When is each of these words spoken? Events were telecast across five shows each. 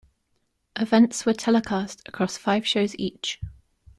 Events 0.75 1.27
were 1.27 1.33
telecast 1.33 2.01
across 2.07 2.35
five 2.35 2.65
shows 2.65 2.95
each. 2.97 3.39